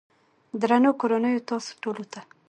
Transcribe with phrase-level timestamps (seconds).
[0.61, 2.21] درنو کورنيو تاسو ټولو ته